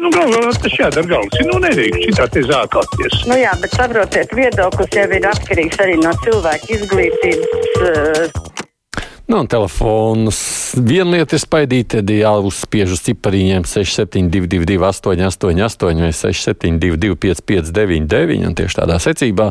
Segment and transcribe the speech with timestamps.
[0.00, 1.42] Nu, galvā tas jādara galvas.
[1.44, 3.18] Nu, nedrīkst šitā te zākāties.
[3.28, 7.74] Nu jā, bet saprotiet, viedoklis jau ir atkarīgs arī no cilvēka izglītības.
[7.80, 8.49] Uh,
[9.30, 10.38] Nu, un telefonus
[10.74, 18.78] viena lieta ir spaidīt, tad jāuzspiež uz cipariņiem 6722, 888, vai 672, 559, un tieši
[18.80, 19.46] tādā secībā.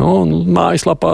[0.00, 1.10] Nu, un mājaslapā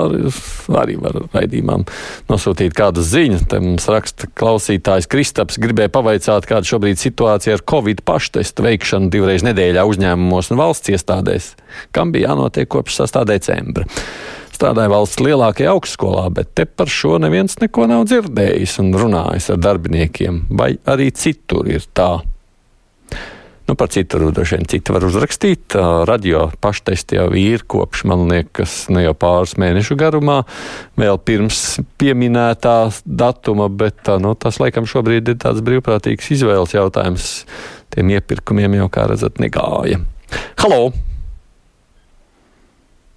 [0.79, 1.83] arī var raidījumam
[2.31, 3.41] nosūtīt kādu ziņu.
[3.51, 9.43] Te mums raksta klausītājs Kristaps, gribēja pavaicāt, kāda šobrīd situācija ar Covid paštestu veikšanu divreiz
[9.43, 11.51] nedēļā uzņēmumos un valsts iestādēs,
[11.91, 13.23] kam bija jānotiek kopš 6.
[13.35, 13.91] decembra
[14.55, 19.61] strādāja valsts lielākajā augstskolā, bet te par šo neviens neko nav dzirdējis un runājis ar
[19.63, 22.13] darbiniekiem, vai arī citur ir tā.
[23.65, 25.73] Nu, par citu droši vien citu var uzrakstīt.
[26.05, 30.43] Radio paštesti jau ir kopš, man liekas, ne jau pāris mēnešu garumā,
[31.01, 31.63] vēl pirms
[32.01, 32.77] pieminētā
[33.07, 37.33] datuma, bet nu, tas laikam šobrīd ir tāds brīvprātīgs izvēles jautājums.
[37.95, 40.03] Tiem iepirkumiem jau, kā redzat, negāja.
[40.61, 40.93] Halo!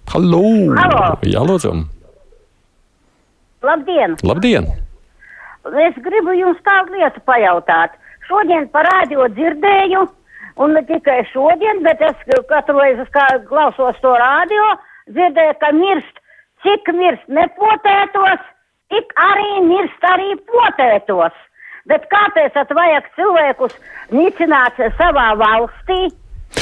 [0.08, 0.40] Halo!
[0.72, 1.00] Halo.
[1.28, 1.70] Jā, lūdzu!
[3.60, 4.14] Labdien!
[4.24, 4.68] Labdien!
[5.84, 7.98] Es gribu jums tādu lietu pajautāt.
[8.24, 10.06] Šodien parādīju dzirdēju,
[10.64, 14.72] un ne tikai šodien, bet es katru reizi, kā klausos to rādio,
[15.12, 16.24] dzirdēju, ka mirst,
[16.64, 18.50] cik mirst nepotētos,
[18.88, 21.36] tik arī mirst arī potētos.
[21.88, 23.76] Bet kāpēc tad vajag cilvēkus
[24.16, 26.06] nicināt savā valstī?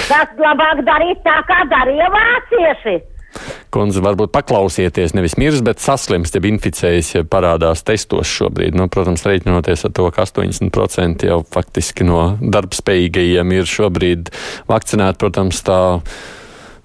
[0.06, 3.02] Tas labāk darīt tā, kā darīja vācieši.
[3.74, 8.76] Kundze, varbūt paklausieties, nevis mirs, bet saslims, ja inficējas, ja parādās testos šobrīd.
[8.78, 14.32] Nu, protams, reiķinoties ar to, ka 80% jau faktiski no darbspējīgajiem ir šobrīd
[14.70, 15.80] vakcinēti, protams, tā.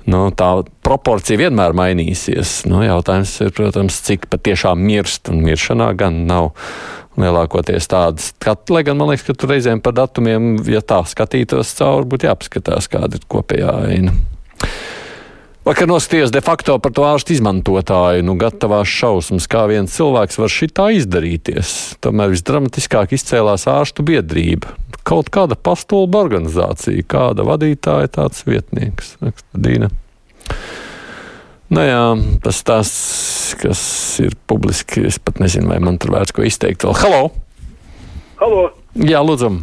[0.10, 0.48] Nu, tā
[0.82, 2.64] proporcija vienmēr mainīsies.
[2.66, 6.56] Nu, jautājums ir, protams, cik patiešām mirst, un miršanā gan nav
[7.22, 8.32] lielākoties tādas.
[8.42, 12.30] Kat, lai gan man liekas, ka tur reizēm par datumiem, ja tā skatītos cauri, būtu
[12.30, 14.16] jāpaskatās, kāda ir kopējā aina.
[15.62, 20.50] Vakar nostājos de facto par to ārstu izmantotāju, nu, gatavās šausmas, kā viens cilvēks var
[20.50, 21.74] šitā izdarīties.
[22.02, 24.74] Tomēr visdramatiskāk izcēlās ārstu biedrība.
[25.06, 29.14] Kaut kāda pastulba organizācija, kāda vadītāja, tāds vietnieks.
[29.54, 29.92] Dīna.
[31.72, 32.02] Nu jā,
[32.42, 32.90] tas tas,
[33.62, 33.84] kas
[34.26, 36.98] ir publiski, es pat nezinu, vai man tur vērts ko izteikt vēl.
[37.04, 37.22] Halo!
[38.42, 38.66] Halo!
[38.98, 39.54] Jā, lūdzu!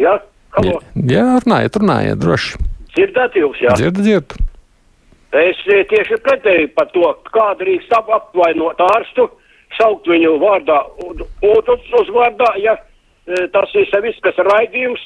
[0.00, 0.16] Jā,
[0.56, 0.80] halo!
[0.96, 2.66] Jā, jā runājiet, runājiet, droši.
[2.96, 3.76] Dzirdēt jūs, jā?
[3.76, 4.45] Dzirdu, dzirdu.
[5.34, 9.28] Es eh, tieši pretēji par to, kā drīkst ap- apvainot ārstu,
[9.78, 15.02] saukt viņu vārdā un un uz, uz vārdā, ja eh, tas ir viss, kas raidījums,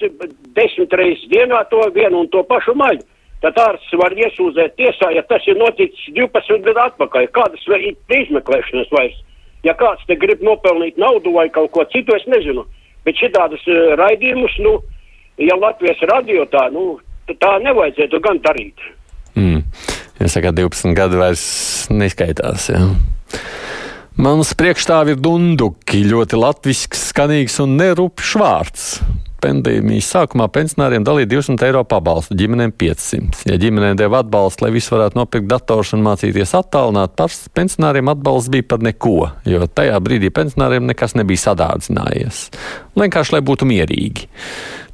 [0.56, 3.06] desmit reizes dienā to vienu un to pašu maļu.
[3.40, 7.30] Tad ārsts var iesūdzēt tiesā, ja tas ir noticis 12 gadu atpakaļ.
[7.32, 9.16] Kādas ir izmeklēšanas vairs?
[9.64, 12.66] Ja kāds te grib nopelnīt naudu vai kaut ko citu, es nezinu.
[13.04, 14.74] Bet šitādus uh, raidījumus, nu,
[15.40, 16.98] ja Latvijas radio tā, nu,
[17.40, 18.84] tā nevajadzētu gan darīt.
[19.32, 19.62] Mm.
[20.20, 21.44] Jūs sakāt, 12 gadi vairs
[21.92, 22.68] neskaitās.
[22.74, 22.84] Jā.
[24.20, 28.86] Mans priekšstāv ir dunduki, ļoti latvisks, skanīgs un nerupšs vārds.
[29.40, 33.46] Pandēmijas sākumā pensionāriem dalīja 200 eiro pabalstu, ģimenēm 500.
[33.48, 37.16] Ja ģimenēm deva atbalstu, lai visi varētu nopirkt dators un mācīties attālināt,
[37.56, 39.16] pensionāriem atbalsts bija par neko,
[39.48, 42.42] jo tajā brīdī pensionāriem nekas nebija sadārdzinājies.
[43.00, 44.28] Vienkārši, lai būtu mierīgi.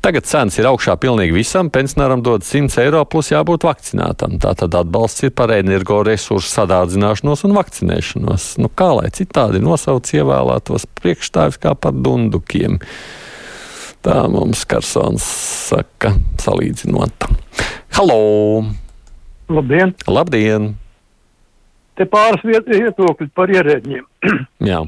[0.06, 1.66] Tagad cenas ir augšā pilnīgi visam.
[1.74, 4.36] Pensionāram dod 100 eiro plus jābūt vakcinētam.
[4.38, 8.44] Tātad atbalsts ir par energoresursu sadārdzināšanos un vakcinēšanos.
[8.62, 12.78] Nu, kā lai citādi nosauc ievēlētos priekšstāvis kā par dundukiem?
[14.06, 15.26] Tā mums Karsons
[15.72, 17.26] saka, salīdzinot.
[17.98, 18.22] Halo!
[19.50, 19.98] Labdien!
[20.06, 20.76] Labdien!
[21.98, 24.06] Te pāris viedokļi par ierēģiem.
[24.70, 24.84] Jā.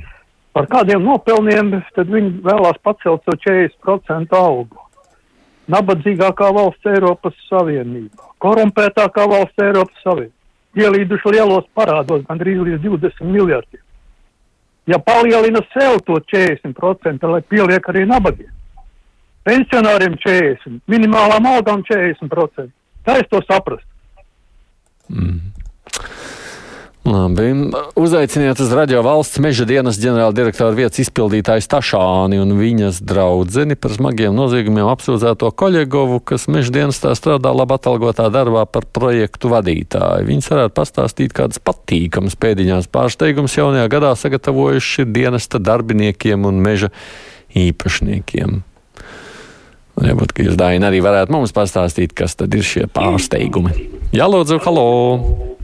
[0.55, 4.85] Par kādiem nopelniem tad viņi vēlās pacelt to 40% algu.
[5.69, 10.35] Nabadzīgākā valsts Eiropas Savienībā, korumpētākā valsts Eiropas Savienībā,
[10.79, 13.83] ielīduši lielos parādos gandrīz līdz 20 miljardiem.
[14.89, 18.53] Ja palielina sev to 40%, lai pieliek arī nabagiem,
[19.45, 22.73] pensionāriem 40%, minimālām algām 40%,
[23.05, 23.89] tā es to saprastu.
[27.09, 27.73] Labi.
[27.97, 34.35] Uzaiciniet uz radio valsts meža dienas ģenerāldirektora vietas izpildītāju Stašāni un viņas draudzeni par smagiem
[34.37, 40.29] noziegumiem apsūdzēto Koļegovu, kas meža dienestā strādā labi atalgotā darbā par projektu vadītāju.
[40.29, 46.93] Viņas varētu pastāstīt kādas patīkamas pēdiņās pārsteigums jaunajā gadā sagatavojuši dienesta darbiniekiem un meža
[47.57, 48.61] īpašniekiem.
[49.99, 53.89] Varbūt, ka jūs, Daina, arī varētu mums pastāstīt, kas tad ir šie pārsteigumi.
[54.13, 55.59] Jā, lūdzu, halo!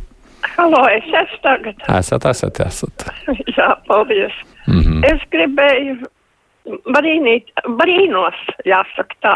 [0.55, 1.81] Halo, es esmu tagad.
[1.99, 3.07] Esat, esat, esat.
[3.57, 4.35] Jā, paldies.
[4.71, 5.03] Mhm.
[5.09, 5.97] Es gribēju
[6.95, 9.35] brīnīt, brīnos, jāsaka tā,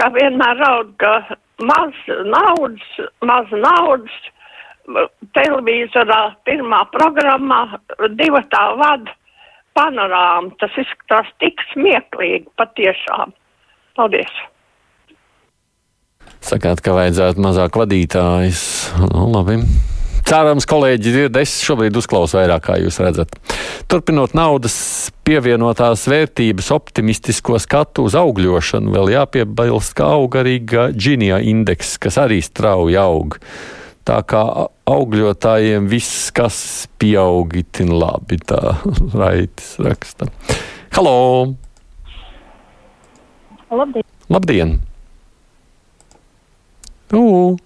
[0.00, 1.94] kā vienmēr raud, ka maz
[2.28, 2.90] naudas,
[3.24, 4.18] maz naudas
[5.36, 7.62] televīzorā pirmā programmā
[8.18, 9.14] divi tā vada
[9.78, 10.52] panorāma.
[10.60, 13.34] Tas izskatās tik smieklīgi patiešām.
[13.98, 14.32] Paldies!
[16.44, 18.64] Sakāt, ka vajadzētu mazāk vadītājs.
[19.10, 19.60] Nu, labi.
[20.28, 23.30] Cerams, kolēģi dzird, es šobrīd uzklausu vairāk, kā jūs redzat.
[23.88, 24.74] Turpinot naudas
[25.24, 30.58] pievienotās vērtības optimistisko skatu uz augļošanu, vēl jāpiebilst, ka aug arī
[30.92, 33.38] Gini indeks, kas arī strauji aug.
[34.04, 34.42] Tā kā
[34.92, 36.58] augļotājiem viss, kas
[37.00, 38.60] pieaug, itin labi, tā
[39.22, 40.28] raitis raksta.
[40.92, 41.14] Halo!
[43.72, 44.04] Labdien!
[44.28, 44.76] Labdien!
[47.16, 47.56] Ū!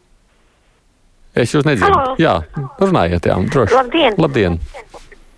[1.33, 1.97] Es jūs nedzirdu.
[1.97, 2.17] Halo.
[2.21, 2.35] Jā,
[2.81, 3.77] runājiet, jā, droši.
[3.77, 4.17] Labdien!
[4.21, 4.59] Labdien!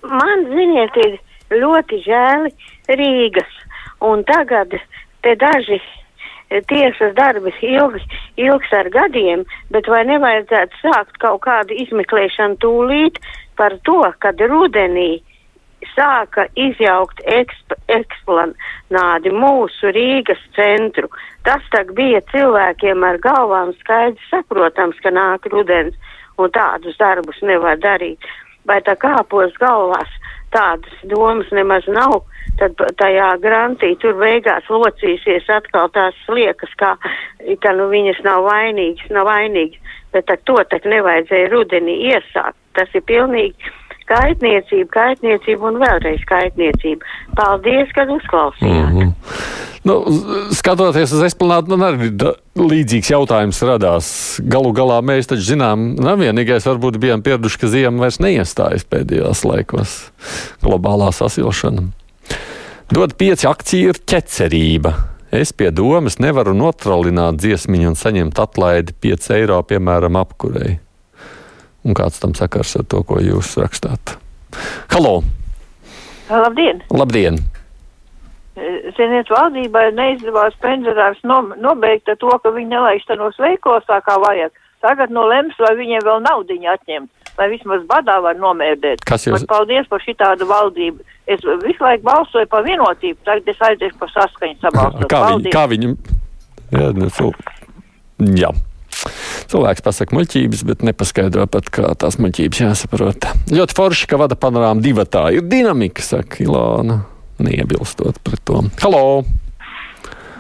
[0.05, 2.51] Man, ziniet, ir ļoti žēli
[2.99, 3.53] Rīgas,
[4.05, 4.75] un tagad
[5.25, 5.79] te daži
[6.69, 8.03] tiesas darbi ilgi,
[8.43, 9.45] ilgs ar gadiem,
[9.75, 13.23] bet vai nevajadzētu sākt kaut kādu izmeklēšanu tūlīt
[13.59, 15.23] par to, kad rudenī
[15.93, 21.11] sāka izjaukt eksp eksplanādi mūsu Rīgas centru.
[21.45, 25.97] Tas tak bija cilvēkiem ar galvām skaidrs saprotams, ka nāk rudens
[26.39, 28.21] un tādus darbus nevar darīt.
[28.65, 30.11] Vai tā kāpos galvās
[30.55, 32.23] tādas domas nemaz nav,
[32.59, 36.95] tad tajā grantī tur beigās locīsies atkal tās liekas, kā,
[37.61, 42.57] ka nu viņas nav vainīgas, nav vainīgas, bet to tak nevajadzēja rudenī iesākt.
[42.75, 43.75] Tas ir pilnīgi
[44.11, 47.07] kaitniecība, kaitniecība un vēlreiz kaitniecība.
[47.39, 48.91] Paldies, kad uzklausījāt.
[48.91, 49.13] Mm -hmm.
[49.89, 49.97] nu,
[50.55, 54.07] skatoties uz esplanādu, man arī da, līdzīgs jautājums radās.
[54.45, 60.13] Galu galā mēs taču zinām, nevienīgais varbūt bijām pieraduši, ka ziema vairs neiestājas pēdējos laikos.
[60.63, 61.89] Globālā sasilšana.
[62.93, 64.95] Dod pieci akciju ir ķecerība.
[65.35, 70.84] Es pie domas nevaru notralināt dziesmiņu un saņemt atlaidi 5 eiro, piemēram, apkurei.
[71.85, 74.17] Un kāds tam sakars ar to, ko jūs rakstāt?
[74.95, 75.23] Halo!
[76.31, 76.81] Labdien!
[76.95, 77.37] Labdien!
[78.95, 84.53] Ziniet, valdībai neizdevās pensionārs nom, nobeigt to, ka viņi nelaišanos veiklos tā kā vajag.
[84.85, 89.03] Tagad no lems, vai viņiem vēl naudiņu atņemt, vai vismaz badā var nomērdēt.
[89.09, 91.01] Kas jūs- Bet paldies par šitādu valdību.
[91.27, 95.09] Es visu laiku balsoju par vienotību, tagad es aiziešu par saskaņu sabalsot.
[95.11, 95.97] Kā viņi, kā viņi,
[96.71, 97.33] jā, ne, cil...
[98.39, 98.53] jā.
[99.53, 103.29] Cilvēks pasaka muļķības, bet nepaskaidro pat, kā tās muļķības jāsaprot.
[103.53, 105.29] Ļoti forši, ka vada panorāma divatā.
[105.37, 107.03] Ir dinamika, saka Ilāna,
[107.43, 108.65] neiebilstot pret to.
[108.83, 109.25] Halo!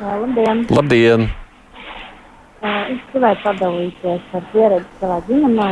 [0.00, 0.66] Jā, Labdien!
[0.72, 1.28] Labdien!
[2.64, 5.68] Uh, Es gribēju padalīties ar pieredzi savā ģimenē.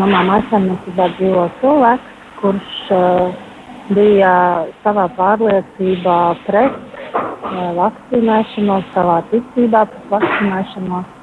[0.00, 3.34] Manā mājasēmniecībā dzīvo cilvēks, kurš uh,
[3.96, 4.32] bija
[4.84, 11.15] savā pārliecībā pret uh, vakcinēšanos, savā ticībā pret vakcinēšanos.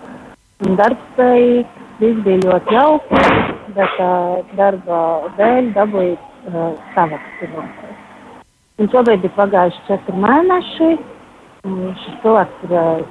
[0.63, 3.21] Un Darbspējīgs, viss bija ļoti jauki,
[3.75, 4.99] bet uh, darba
[5.35, 7.97] dēļ dabūja uh, savakcinoties.
[8.79, 10.87] Un šobrīd ir pagājuši četri mēneši.
[12.03, 13.01] Šis cilvēks ir uh,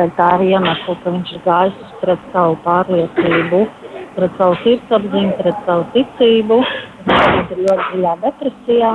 [0.00, 3.62] dēļ tā arī iemesla, ka viņš ir gājis pret savu pārliecību,
[4.18, 6.60] pret savu sirdsapziņu, pret savu ticību.
[7.06, 8.92] Viņš ir ļoti dziļā depresijā.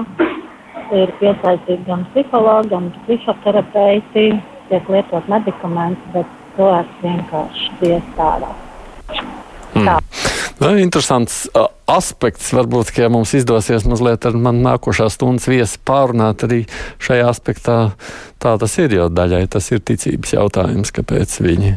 [0.99, 4.27] Ir piesaistīti gan psihologi, gan psihoterapeiti,
[4.67, 8.51] tiek lietot medikamenti, bet cilvēks vienkārši diez tādā.
[9.71, 9.99] Tā.
[10.61, 12.51] Nu, interesants a, aspekts.
[12.53, 16.63] Varbūt, ka ja mums izdosies mazliet ar mani nākošā stundas viesi pārunāt arī
[17.01, 17.77] šajā aspektā.
[18.41, 19.45] Tā tas ir jau daļai.
[19.51, 21.71] Tas ir ticības jautājums, kāpēc viņi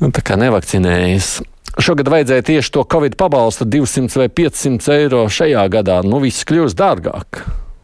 [0.00, 1.34] nu, tā kā nevakcinējas.
[1.82, 6.00] Šogad vajadzēja tieši to Covid pabalstu 200 vai 500 eiro šajā gadā.
[6.06, 7.42] Nu, viss kļūst dārgāk.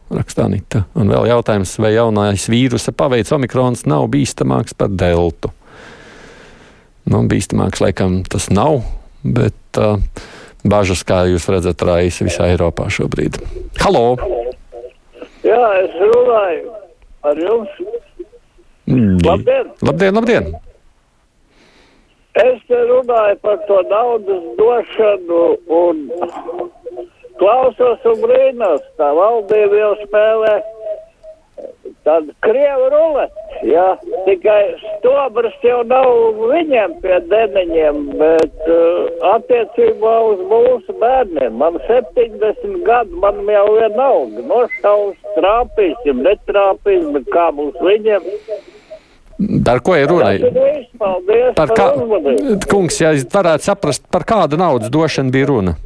[0.09, 0.83] Rakstā Nita.
[0.97, 5.51] Un vēl jautājums, vai jaunais vīrusa paveids omikrons nav bīstamāks par deltu.
[7.09, 8.81] Nu, bīstamāks laikam tas nav,
[9.23, 10.01] bet uh,
[10.65, 13.37] bažas, kā jūs redzat, raisa visā Eiropā šobrīd.
[13.83, 14.17] Halo!
[15.45, 16.73] Jā, es runāju
[17.29, 17.77] ar jums.
[18.89, 19.71] Labdien!
[19.85, 20.51] Labdien, labdien!
[22.39, 25.43] Es te runāju par to naudas došanu
[25.75, 26.03] un
[27.39, 30.57] klausos un brīnos, tā valdība jau spēlē
[32.07, 33.85] tādu krievu ruleti, jā,
[34.25, 36.07] tikai stobrs jau nav
[36.39, 44.45] viņiem pie deniņiem, bet uh, attiecībā uz mūsu bērniem, man 70 gadu, man jau vienalga,
[44.53, 48.29] nošaus, trāpīsim, netrāpīsim, bet kā būs viņiem.
[49.63, 50.33] Par ko ir runa?
[50.99, 52.57] Paldies Par par, kā, uzmanību.
[52.71, 55.77] kungs, ja varētu saprast, par kādu naudas došanu bija runa?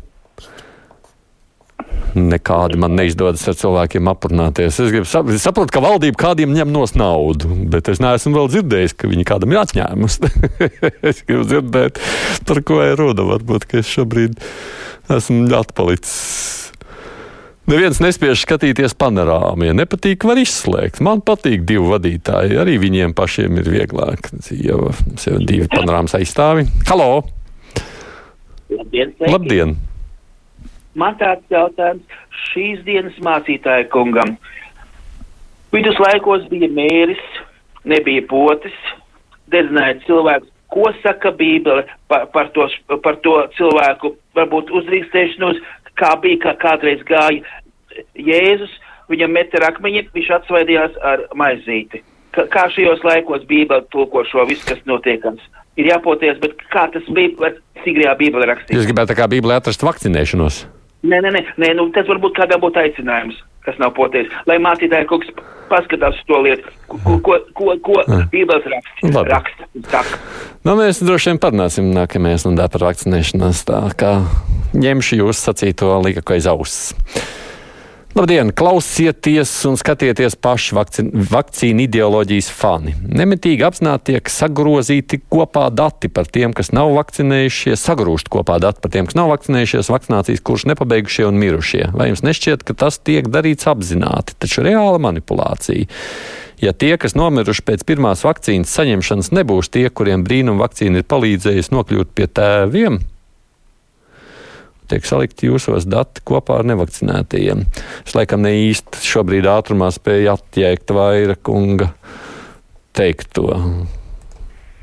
[2.17, 4.79] Nekādi man neizdodas ar cilvēkiem aprunāties.
[4.79, 8.98] Es gribu sap saprotu, ka valdība kādiem ņem nos naudu, bet es neesmu vēl dzirdējis,
[8.98, 10.34] ka viņi kādam ir atņēmusi.
[11.10, 12.01] es gribu dzirdēt,
[12.50, 13.25] par ko ir runa.
[13.34, 14.38] Varbūt, ka es šobrīd
[15.13, 16.63] esmu atpalicis.
[17.72, 19.70] Neviens nespēj skatīties panorāmu.
[19.70, 21.00] Ja nepatīk, var izslēgt.
[21.05, 22.58] Man patīk divi vadītāji.
[22.60, 24.27] Arī viņiem pašiem ir vieglāk.
[24.51, 26.67] Jo mums ir divi panorāmas aizstāvi.
[26.89, 27.24] Halo!
[28.74, 29.15] Labdien!
[29.15, 29.32] Sveiki.
[29.32, 29.75] Labdien!
[31.00, 32.17] Man tāds jautājums
[32.50, 34.35] šīs dienas mācītāja kungam.
[35.73, 37.21] Viduslaikos bija mēris,
[37.89, 38.75] nebija potis,
[39.50, 40.51] dedzināja cilvēkus.
[40.73, 42.67] Ko saka Bībele par, par, to,
[43.05, 45.59] par to cilvēku, varbūt uzdrīkstēšanos,
[45.97, 47.41] kā bija, kā kādreiz gāja
[48.17, 48.71] Jēzus,
[49.12, 52.01] viņam meta akmeņi, viņš atsvaidījās ar maizīti.
[52.33, 55.41] Kā, kā šajos laikos Bībele tulko šo visu, kas notiekams?
[55.77, 58.77] Ir jāpoties, bet kā tas bija, Sigrajā Bībelē rakstīts?
[58.77, 60.63] Jūs gribētu kā Bībelē atrast vakcinēšanos?
[61.03, 65.10] Nē, nē, nē, nē nu, tas varbūt kādam būtu aicinājums, kas nav poties, lai mācītāji
[65.10, 68.00] kaut kas paskatās uz to lietu, ko, ko, ko, ko
[68.31, 69.10] Bībeles raksta.
[69.10, 69.33] Labi.
[69.33, 70.19] raksta saka.
[70.63, 73.63] Nu, mēs droši vien parunāsim nākamajā stundā par vakcinēšanos.
[73.67, 74.13] Tā kā
[74.79, 76.93] ņemšu jūs sacīto līga aiz auss.
[78.13, 82.91] Labdien, klausieties un skatieties paši vakcīnu, vakcīnu ideoloģijas fani.
[83.10, 88.93] Nemitīgi apzināti tiek sagrozīti kopā dati par tiem, kas nav vakcinējušies, sagrūst kopā dati par
[88.93, 91.88] tiem, kas nav vakcinējušies, vakcinācijas kurš nepabeigušie un mirušie.
[91.98, 95.89] Vai jums nešķiet, ka tas tiek darīts apzināti, taču reāla manipulācija?
[96.62, 101.74] Ja tie, kas nomiruši pēc pirmās vakcīnas saņemšanas, nebūs tie, kuriem brīnum vakcīna ir palīdzējusi
[101.74, 103.01] nokļūt pie tēviem,
[104.93, 107.65] tiek salikti jūsos dati kopā ar nevakcinētajiem.
[108.05, 111.89] Es laikam ne īsti šobrīd ātrumā spēju atjēgt vaira kunga
[112.93, 113.47] teikto.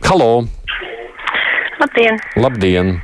[0.08, 0.32] Halo!
[1.80, 2.18] Labdien!
[2.36, 2.98] Labdien!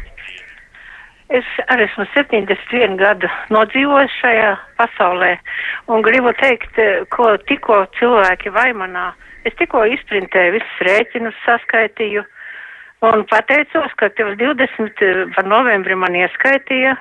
[1.36, 5.32] Es arī esmu 71 gadu nodzīvojis šajā pasaulē
[5.90, 6.78] un gribu teikt,
[7.10, 9.08] ko tikko cilvēki vaimanā.
[9.46, 12.22] Es tikko izprintēju visus rēķinus, saskaitīju
[13.04, 16.96] un pateicos, ka tos 20 par novembri man ieskaitīja.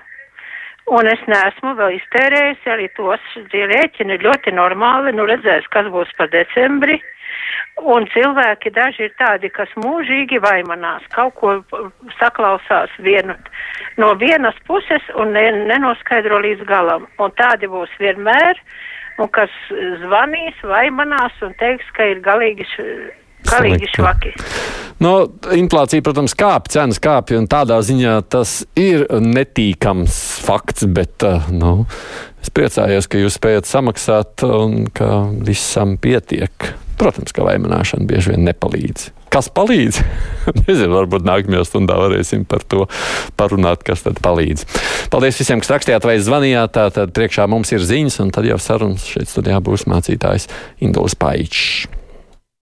[0.85, 6.29] Un es neesmu vēl iztērējis arī tos rēķini ļoti normāli, nu redzēs, kas būs par
[6.29, 6.99] decembri.
[7.81, 11.55] Un cilvēki daži ir tādi, kas mūžīgi vaimanās, kaut ko
[12.19, 13.33] saklausās vienu,
[13.97, 17.09] no vienas puses un ne, nenoskaidro līdz galam.
[17.19, 18.61] Un tādi būs vienmēr,
[19.19, 19.51] un kas
[20.05, 22.87] zvanīs, vaimanās un teiks, ka ir galīgi, š,
[23.49, 24.33] galīgi švaki.
[25.03, 31.49] No, inflācija, protams, kāpj, cenas kāpj, un tādā ziņā tas ir netīkams fakts, bet uh,
[31.51, 31.73] nu,
[32.39, 36.71] es priecājos, ka jūs spējat samaksāt un ka visam pietiek.
[36.95, 39.09] Protams, ka vainināšana bieži vien nepalīdz.
[39.35, 39.99] Kas palīdz?
[40.61, 42.85] Nezinu, varbūt nākamajā stundā varēsim par to
[43.35, 44.63] parunāt, kas tad palīdz.
[45.11, 46.71] Paldies visiem, kas rakstījāt vai zvanījāt.
[46.77, 50.47] Tātad priekšā mums ir ziņas, un tad jau sarunas šeit studijā būs mācītājs
[50.87, 51.91] Induls Paičs.